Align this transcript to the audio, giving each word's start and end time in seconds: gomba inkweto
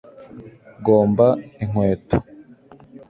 gomba 0.85 1.25
inkweto 1.63 2.17